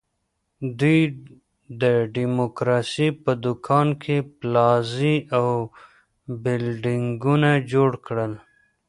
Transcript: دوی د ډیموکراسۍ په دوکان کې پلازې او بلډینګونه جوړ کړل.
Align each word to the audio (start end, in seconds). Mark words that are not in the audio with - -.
دوی 0.79 0.99
د 1.81 1.83
ډیموکراسۍ 2.15 3.09
په 3.23 3.31
دوکان 3.45 3.87
کې 4.03 4.17
پلازې 4.37 5.15
او 5.37 5.47
بلډینګونه 6.43 7.51
جوړ 7.71 7.89
کړل. 8.05 8.33